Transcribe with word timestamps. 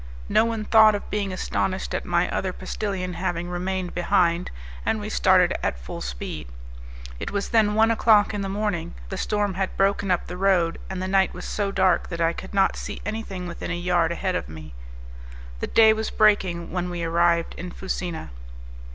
No 0.29 0.45
one 0.45 0.65
thought 0.65 0.95
of 0.95 1.07
being 1.11 1.31
astonished 1.31 1.93
at 1.93 2.05
my 2.05 2.27
other 2.31 2.51
postillion 2.51 3.13
having 3.13 3.49
remained 3.51 3.93
behind, 3.93 4.49
and 4.83 4.99
we 4.99 5.09
started 5.09 5.53
at 5.61 5.77
full 5.77 6.01
speed. 6.01 6.47
It 7.19 7.29
was 7.29 7.49
then 7.49 7.75
one 7.75 7.91
o'clock 7.91 8.33
in 8.33 8.41
the 8.41 8.49
morning; 8.49 8.95
the 9.09 9.15
storm 9.17 9.53
had 9.53 9.77
broken 9.77 10.09
up 10.09 10.25
the 10.25 10.37
road, 10.37 10.79
and 10.89 11.03
the 11.03 11.07
night 11.07 11.35
was 11.35 11.45
so 11.45 11.71
dark 11.71 12.09
that 12.09 12.19
I 12.19 12.33
could 12.33 12.55
not 12.55 12.75
see 12.75 12.99
anything 13.05 13.45
within 13.45 13.69
a 13.69 13.77
yard 13.77 14.11
ahead 14.11 14.33
of 14.33 14.49
me; 14.49 14.73
the 15.59 15.67
day 15.67 15.93
was 15.93 16.09
breaking 16.09 16.71
when 16.71 16.89
we 16.89 17.03
arrived 17.03 17.53
in 17.55 17.69
Fusina. 17.69 18.31